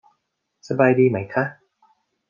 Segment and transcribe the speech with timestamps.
[0.67, 1.43] สบายดีไหมค่ะ